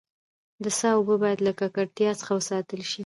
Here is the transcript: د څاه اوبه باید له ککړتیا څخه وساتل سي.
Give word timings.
د 0.63 0.65
څاه 0.79 0.95
اوبه 0.97 1.15
باید 1.23 1.39
له 1.47 1.51
ککړتیا 1.59 2.11
څخه 2.19 2.31
وساتل 2.39 2.81
سي. 2.91 2.99